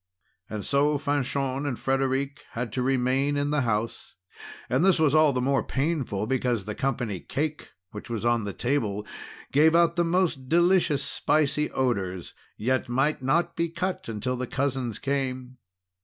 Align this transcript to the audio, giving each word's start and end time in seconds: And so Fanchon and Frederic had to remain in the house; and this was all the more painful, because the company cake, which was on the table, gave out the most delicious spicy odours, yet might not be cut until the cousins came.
And 0.49 0.65
so 0.65 0.97
Fanchon 0.97 1.67
and 1.67 1.77
Frederic 1.77 2.43
had 2.53 2.73
to 2.73 2.81
remain 2.81 3.37
in 3.37 3.51
the 3.51 3.61
house; 3.61 4.15
and 4.67 4.83
this 4.83 4.97
was 4.97 5.13
all 5.13 5.31
the 5.31 5.43
more 5.43 5.61
painful, 5.61 6.25
because 6.25 6.65
the 6.65 6.73
company 6.73 7.19
cake, 7.19 7.69
which 7.91 8.09
was 8.09 8.25
on 8.25 8.43
the 8.43 8.51
table, 8.51 9.05
gave 9.51 9.75
out 9.75 9.97
the 9.97 10.03
most 10.03 10.49
delicious 10.49 11.03
spicy 11.03 11.69
odours, 11.69 12.33
yet 12.57 12.89
might 12.89 13.21
not 13.21 13.55
be 13.55 13.69
cut 13.69 14.09
until 14.09 14.35
the 14.35 14.47
cousins 14.47 14.97
came. 14.97 15.57